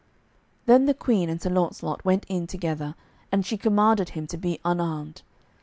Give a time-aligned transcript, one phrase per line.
[0.65, 2.95] Then the Queen and Sir Launcelot went in together,
[3.31, 5.21] and she commanded him to be unarmed.